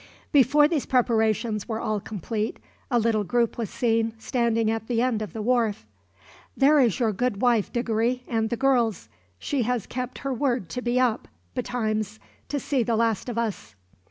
Before 0.31 0.67
these 0.67 0.87
preparations 0.87 1.67
were 1.67 1.79
all 1.79 1.99
complete, 1.99 2.57
a 2.89 2.97
little 2.97 3.23
group 3.23 3.55
was 3.59 3.69
seen, 3.69 4.15
standing 4.17 4.71
at 4.71 4.87
the 4.87 4.99
end 4.99 5.21
of 5.21 5.31
the 5.31 5.43
wharf. 5.43 5.85
"There 6.57 6.79
is 6.79 6.99
your 6.99 7.13
good 7.13 7.39
wife, 7.39 7.71
Diggory, 7.71 8.23
and 8.27 8.49
the 8.49 8.57
girls. 8.57 9.09
She 9.37 9.61
has 9.61 9.85
kept 9.85 10.17
her 10.25 10.33
word 10.33 10.69
to 10.69 10.81
be 10.81 10.99
up, 10.99 11.27
betimes, 11.53 12.19
to 12.49 12.59
see 12.59 12.81
the 12.81 12.95
last 12.95 13.29
of 13.29 13.37
us." 13.37 13.75